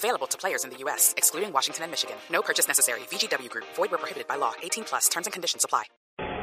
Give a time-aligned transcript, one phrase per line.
[0.00, 2.16] Available to players in the U.S., excluding Washington and Michigan.
[2.32, 3.04] No purchase necessary.
[3.12, 3.68] VGW Group.
[3.76, 4.56] Void where prohibited by law.
[4.64, 5.12] 18 plus.
[5.12, 5.84] Terms and conditions apply.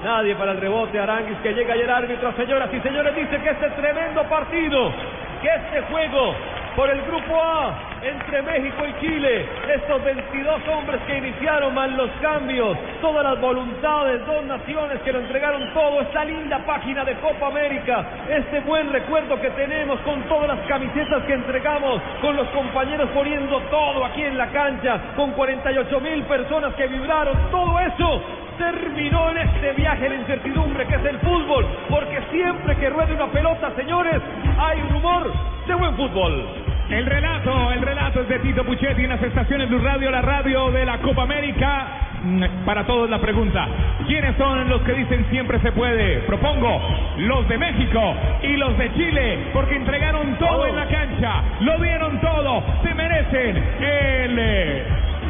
[0.06, 0.94] Nadie para el rebote.
[0.94, 4.94] Aranguis que llega y el árbitro, señoras y señores, dice que este tremendo partido,
[5.42, 6.38] que este juego
[6.78, 7.74] por el grupo A
[8.04, 9.50] entre México y Chile.
[9.74, 15.20] Estos 22 hombres que iniciaron mal los cambios, todas las voluntades, dos naciones que lo
[15.20, 20.50] entregaron todo, esta linda página de Copa América, este buen recuerdo que tenemos con todas
[20.50, 26.00] las camisetas que entregamos, con los compañeros poniendo todo aquí en la cancha, con 48
[26.00, 28.22] mil personas que vibraron, todo eso
[28.60, 33.28] terminó en este viaje de incertidumbre que es el fútbol, porque siempre que ruede una
[33.28, 34.22] pelota, señores,
[34.60, 35.32] hay rumor
[35.68, 36.67] de buen fútbol.
[36.90, 40.72] El relato, el relato es de Tito Puchetti en las estaciones Blue Radio, la radio
[40.72, 41.88] de la Copa América.
[42.24, 43.68] Mm, Para todos la pregunta,
[44.08, 46.20] ¿quiénes son los que dicen siempre se puede?
[46.22, 46.82] Propongo
[47.18, 52.22] los de México y los de Chile, porque entregaron todo en la cancha, lo dieron
[52.22, 54.84] todo, se merecen el eh,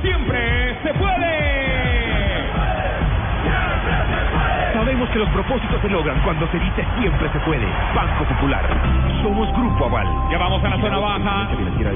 [0.04, 1.37] siempre se puede.
[4.98, 7.68] Sabemos que los propósitos se logran cuando se dice siempre se puede.
[7.94, 8.66] Banco Popular.
[9.22, 10.08] Somos Grupo Aval.
[10.32, 11.50] Ya vamos a la zona baja.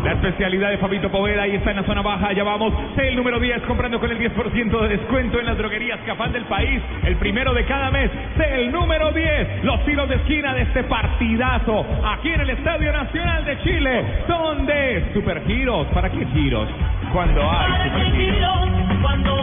[0.03, 2.31] La especialidad de Fabito Poveda ahí está en la zona baja.
[2.33, 2.71] Ya vamos.
[2.97, 6.79] El número 10 comprando con el 10% de descuento en las droguerías Cafán del país.
[7.03, 8.11] El primero de cada mes.
[8.37, 9.63] El número 10.
[9.63, 11.83] Los tiros de esquina de este partidazo.
[12.05, 14.05] Aquí en el Estadio Nacional de Chile.
[14.27, 15.87] Son de supergiros.
[15.87, 16.69] ¿Para qué giros?
[17.11, 18.69] Cuando hay supergiros.
[19.01, 19.40] Cuando.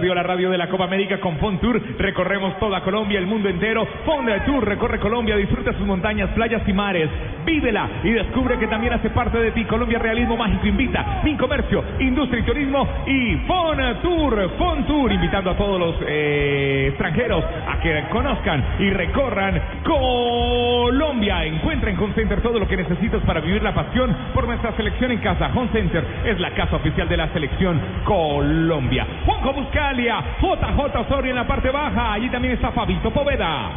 [0.00, 1.80] Blue Radio, la radio de la Copa América con Fon Tour.
[1.98, 3.86] Recorremos toda Colombia, el mundo entero.
[4.06, 7.10] Fon Tour recorre Colombia, disfruta sus montañas, playas y mares.
[7.44, 9.64] Vívela y descubre que también hace parte de ti.
[9.64, 11.20] Colombia Realismo Mágico invita.
[11.22, 14.50] Min Comercio, Industria y Turismo y Fon Tour.
[14.56, 21.44] Fon Tour invitando a todos los eh, extranjeros a que conozcan y recorran Colombia.
[21.44, 25.12] Encuentra en Home Center todo lo que necesitas para vivir la pasión por nuestra selección
[25.12, 25.50] en casa.
[25.54, 29.06] Home Center es la casa oficial de la selección Colombia.
[29.26, 29.50] Juanjo
[29.90, 32.12] Buscalia, JJ Osorio en la parte baja.
[32.12, 33.72] Allí también está Fabito Poveda.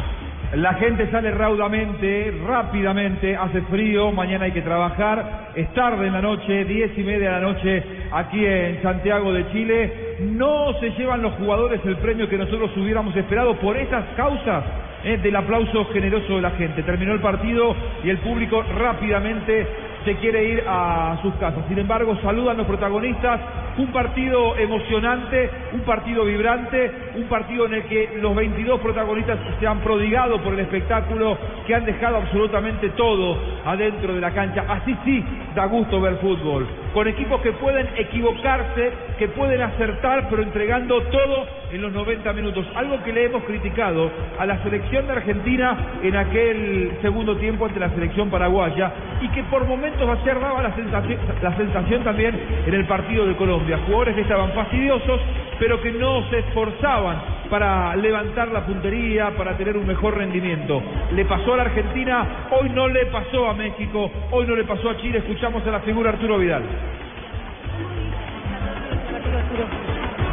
[0.54, 6.22] La gente sale raudamente, rápidamente, hace frío, mañana hay que trabajar, es tarde en la
[6.22, 7.82] noche, diez y media de la noche,
[8.12, 9.92] aquí en Santiago de Chile.
[10.20, 14.62] No se llevan los jugadores el premio que nosotros hubiéramos esperado por esas causas
[15.02, 16.84] eh, del aplauso generoso de la gente.
[16.84, 17.74] Terminó el partido
[18.04, 19.66] y el público rápidamente
[20.04, 21.64] se quiere ir a sus casas.
[21.68, 23.40] Sin embargo, saludan los protagonistas.
[23.76, 29.66] Un partido emocionante, un partido vibrante, un partido en el que los 22 protagonistas se
[29.66, 34.64] han prodigado por el espectáculo, que han dejado absolutamente todo adentro de la cancha.
[34.68, 35.24] Así sí
[35.56, 36.66] da gusto ver fútbol.
[36.92, 42.66] Con equipos que pueden equivocarse, que pueden acertar, pero entregando todo en los 90 minutos.
[42.76, 47.80] Algo que le hemos criticado a la selección de Argentina en aquel segundo tiempo ante
[47.80, 48.92] la selección paraguaya
[49.24, 53.34] y que por momentos ayer daba la sensación, la sensación también en el partido de
[53.36, 53.78] Colombia.
[53.86, 55.18] Jugadores que estaban fastidiosos,
[55.58, 57.16] pero que no se esforzaban
[57.48, 60.82] para levantar la puntería, para tener un mejor rendimiento.
[61.12, 64.90] Le pasó a la Argentina, hoy no le pasó a México, hoy no le pasó
[64.90, 65.18] a Chile.
[65.18, 66.62] Escuchamos a la figura Arturo Vidal.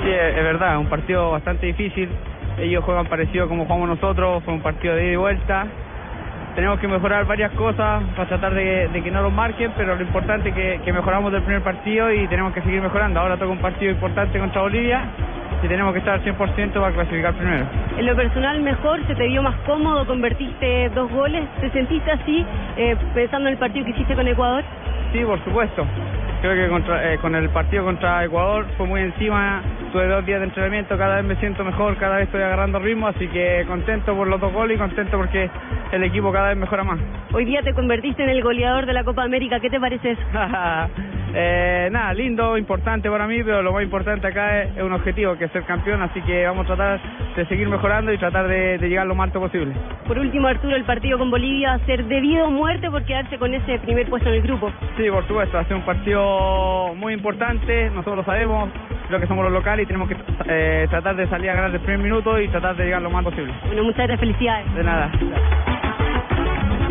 [0.03, 2.09] Sí, es verdad, un partido bastante difícil.
[2.59, 5.68] Ellos juegan parecido como jugamos nosotros, fue un partido de ida y vuelta.
[6.56, 10.01] Tenemos que mejorar varias cosas para tratar de, de que no los marquen, pero lo
[10.01, 13.19] importante es que, que mejoramos del primer partido y tenemos que seguir mejorando.
[13.22, 15.03] Ahora toca un partido importante contra Bolivia
[15.63, 17.66] y tenemos que estar al 100% para clasificar primero.
[17.97, 22.45] En lo personal mejor, se te vio más cómodo, convertiste dos goles, ¿te sentiste así
[22.78, 24.63] eh, pensando en el partido que hiciste con Ecuador?
[25.13, 25.85] Sí, por supuesto.
[26.41, 29.61] Creo que contra- eh, con el partido contra Ecuador fue muy encima,
[29.94, 33.08] tuve dos días de entrenamiento, cada vez me siento mejor, cada vez estoy agarrando ritmo,
[33.08, 35.49] así que contento por los dos goles y contento porque
[35.91, 36.99] el equipo cada vez mejora más.
[37.34, 40.22] Hoy día te convertiste en el goleador de la Copa América, ¿qué te parece eso?
[41.34, 45.38] Eh, nada, lindo, importante para mí, pero lo más importante acá es, es un objetivo,
[45.38, 46.99] que es ser campeón, así que vamos a tratar
[47.35, 49.73] de seguir mejorando y tratar de, de llegar lo más alto posible.
[50.08, 53.38] Por último, Arturo, el partido con Bolivia va a ser debido o muerte por quedarse
[53.38, 54.72] con ese primer puesto en el grupo.
[54.97, 58.70] Sí, por supuesto, va a ser un partido muy importante, nosotros sabemos,
[59.08, 60.17] creo que somos los locales y tenemos que
[60.47, 63.23] eh, tratar de salir a ganar el primer minuto y tratar de llegar lo más
[63.23, 63.53] posible.
[63.67, 64.76] Bueno, muchas gracias, felicidades.
[64.76, 65.11] De nada.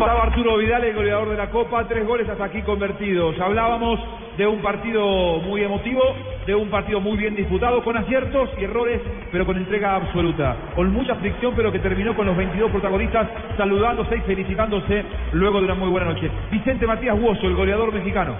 [0.01, 3.39] Estaba Arturo Vidal, el goleador de la Copa, tres goles hasta aquí convertidos.
[3.39, 3.99] Hablábamos
[4.35, 6.01] de un partido muy emotivo,
[6.47, 8.99] de un partido muy bien disputado, con aciertos y errores,
[9.31, 10.55] pero con entrega absoluta.
[10.73, 15.65] Con mucha fricción, pero que terminó con los 22 protagonistas saludándose y felicitándose luego de
[15.65, 16.31] una muy buena noche.
[16.49, 18.33] Vicente Matías Huoso, el goleador mexicano.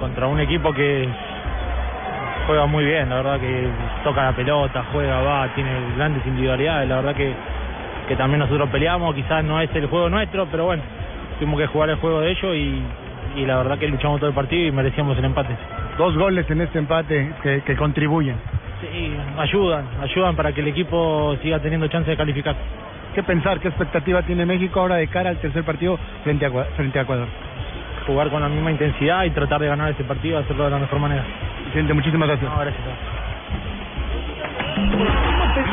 [0.00, 1.08] contra un equipo que
[2.48, 3.68] juega muy bien, la verdad que
[4.02, 7.32] toca la pelota, juega, va, tiene grandes individualidades, la verdad que,
[8.06, 10.82] que también nosotros peleamos, quizás no es el juego nuestro, pero bueno,
[11.38, 12.82] tuvimos que jugar el juego de ellos y,
[13.40, 15.56] y la verdad que luchamos todo el partido y merecíamos el empate.
[15.98, 18.36] Dos goles en este empate que, que contribuyen.
[18.80, 22.54] Sí, ayudan, ayudan para que el equipo siga teniendo chance de calificar.
[23.14, 26.98] ¿Qué pensar, qué expectativa tiene México ahora de cara al tercer partido frente a, frente
[26.98, 27.26] a Ecuador?
[28.06, 30.98] Jugar con la misma intensidad y tratar de ganar ese partido, hacerlo de la mejor
[30.98, 31.24] manera.
[31.64, 32.50] Vicente, muchísimas gracias.
[32.50, 33.15] No, gracias.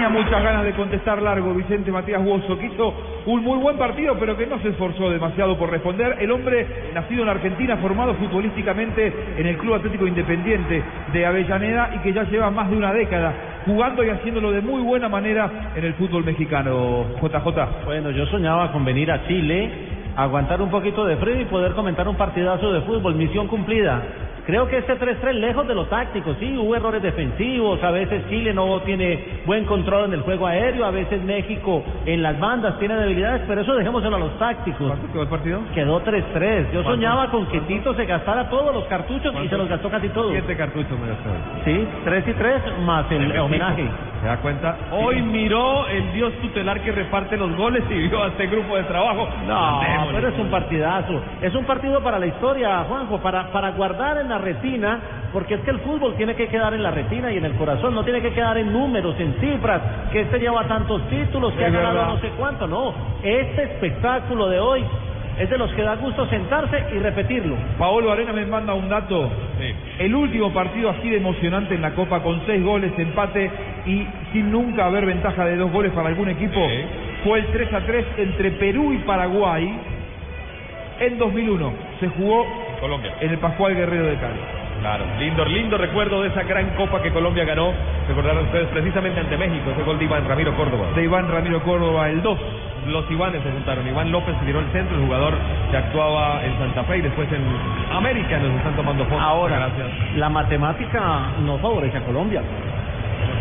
[0.03, 2.93] Tenía muchas ganas de contestar largo Vicente Matías Huoso, que hizo
[3.25, 6.17] un muy buen partido, pero que no se esforzó demasiado por responder.
[6.19, 10.83] El hombre, nacido en Argentina, formado futbolísticamente en el Club Atlético Independiente
[11.13, 13.33] de Avellaneda y que ya lleva más de una década
[13.65, 17.05] jugando y haciéndolo de muy buena manera en el fútbol mexicano.
[17.21, 17.85] JJ.
[17.85, 19.71] Bueno, yo soñaba con venir a Chile,
[20.17, 23.15] aguantar un poquito de frío y poder comentar un partidazo de fútbol.
[23.15, 24.01] Misión cumplida.
[24.45, 28.53] Creo que este 3-3 lejos de lo táctico, sí, hubo errores defensivos, a veces Chile
[28.53, 32.95] no tiene buen control en el juego aéreo, a veces México en las bandas tiene
[32.95, 34.85] debilidades, pero eso dejémoselo a los tácticos.
[34.87, 35.59] ¿Cuánto quedó el partido?
[35.73, 36.71] Quedó 3-3.
[36.73, 40.09] Yo soñaba con que Tito se gastara todos los cartuchos y se los gastó casi
[40.09, 40.31] todos.
[40.31, 41.29] Siete cartuchos me gastó.
[41.63, 43.87] Sí, 3 y 3 más el homenaje.
[44.21, 44.77] ¿Se da cuenta?
[44.91, 48.83] Hoy miró el dios tutelar que reparte los goles y vio a este grupo de
[48.83, 49.27] trabajo.
[49.45, 49.81] No,
[50.13, 51.21] pero es un partidazo.
[51.41, 54.99] Es un partido para la historia, Juanjo, para, para guardar en la retina,
[55.31, 57.95] porque es que el fútbol tiene que quedar en la retina y en el corazón,
[57.95, 59.81] no tiene que quedar en números, en cifras,
[60.11, 62.13] que este lleva tantos títulos, que Es ha ganado verdad.
[62.13, 62.93] no sé cuánto, no.
[63.23, 64.83] Este espectáculo de hoy
[65.39, 67.55] es de los que da gusto sentarse y repetirlo.
[67.79, 69.31] Paolo Arena me manda un dato.
[69.97, 73.49] El último partido así de emocionante en la Copa con seis goles, empate
[73.87, 76.59] y sin nunca haber ventaja de dos goles para algún equipo
[77.23, 79.79] fue el 3 a 3 entre Perú y Paraguay
[80.99, 81.73] en 2001.
[81.99, 82.45] Se jugó
[82.83, 83.13] Colombia.
[83.21, 84.39] en el Pascual Guerrero de Cali.
[84.81, 87.71] Claro, lindo, lindo recuerdo de esa gran copa que Colombia ganó.
[88.09, 90.87] Recordarán ustedes precisamente ante México, ese gol de Iván Ramiro Córdoba.
[90.93, 92.39] De Iván Ramiro Córdoba, el 2.
[92.87, 93.87] Los Ivanes se juntaron.
[93.87, 95.33] Iván López se tiró el centro, el jugador
[95.71, 97.43] que actuaba en Santa Fe y después en
[97.95, 99.21] América nos están tomando fotos.
[99.21, 99.87] Ahora, Gracias.
[100.17, 101.01] la matemática
[101.45, 102.41] no favorece a Colombia.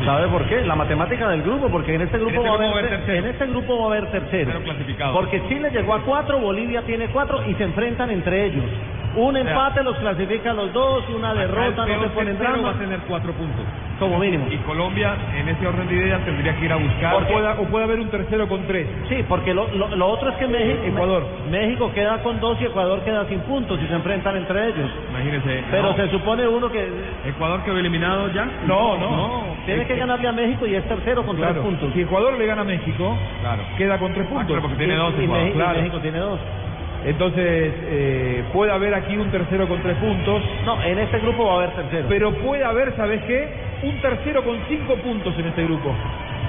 [0.04, 0.62] ¿Sabe por qué?
[0.62, 3.24] La matemática del grupo, porque en este grupo, este va, grupo a haber, ter- en
[3.26, 4.52] este grupo va a haber tercero.
[4.60, 5.12] Tercero.
[5.12, 8.64] Porque Chile llegó a cuatro, Bolivia tiene cuatro y se enfrentan entre ellos.
[9.14, 12.52] Un empate los clasifica a los dos, una derrota no se pone en va a
[12.52, 13.64] drama, tener cuatro puntos.
[13.98, 14.46] como mínimo.
[14.50, 17.14] Y Colombia, en ese orden de ideas, tendría que ir a buscar.
[17.14, 18.86] O puede, o puede haber un tercero con tres.
[19.08, 21.24] Sí, porque lo, lo, lo otro es que México, Ecuador.
[21.50, 24.90] México queda con dos y Ecuador queda sin puntos y se enfrentan entre ellos.
[25.10, 25.62] Imagínense.
[25.70, 26.88] Pero no, se supone uno que
[27.26, 28.46] Ecuador quedó eliminado ya.
[28.66, 29.42] No, no.
[29.66, 31.52] tiene que ganarle a México y es tercero con Claro.
[31.54, 31.92] tres puntos.
[31.94, 33.62] Si Ecuador le gana a México, Claro.
[33.76, 34.46] queda con tres Ah, puntos.
[34.46, 35.44] claro, porque tiene dos y, Ecuador.
[35.44, 35.76] México, y.
[35.78, 36.40] México tiene dos.
[37.04, 41.52] Entonces, eh, puede haber aquí un tercero con tres puntos, No, en este grupo va
[41.52, 42.06] a haber tercero.
[42.08, 43.48] pero puede haber, ¿sabes qué?
[43.82, 45.92] Un tercero con cinco puntos en este grupo.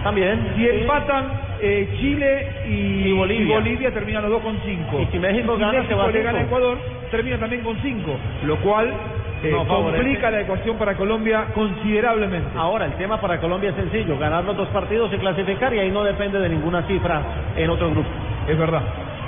[0.04, 0.54] También.
[0.56, 3.56] Si empatan eh, Chile y, Y Bolivia.
[3.56, 5.00] Bolivia, terminan los dos con cinco.
[5.00, 6.78] Y si México gana, se va a le gana Ecuador,
[7.10, 8.16] termina también con cinco.
[8.46, 8.94] Lo cual
[9.44, 12.50] eh, No complica la ecuación para Colombia considerablemente.
[12.56, 15.90] Ahora, el tema para Colombia es sencillo, ganar los dos partidos y clasificar y ahí
[15.92, 17.22] no depende de ninguna cifra
[17.56, 18.08] en otro grupo.
[18.48, 18.82] Es verdad,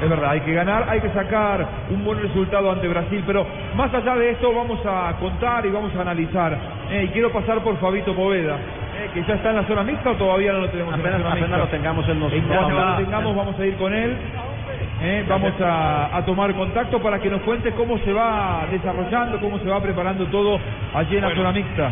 [0.04, 3.94] es verdad, hay que ganar, hay que sacar un buen resultado ante Brasil, pero más
[3.94, 6.58] allá de esto vamos a contar y vamos a analizar.
[6.92, 10.12] Eh, y quiero pasar por Fabito Poveda, eh, que ya está en la zona mixta
[10.12, 11.78] o todavía no lo tenemos en Apenas, la zona apenas lo mixta.
[11.78, 14.16] tengamos en los En lo tengamos vamos a ir con él.
[15.02, 19.60] eh, vamos a, a tomar contacto para que nos cuente cómo se va desarrollando, cómo
[19.60, 20.60] se va preparando todo
[20.94, 21.92] allí en la zona mixta.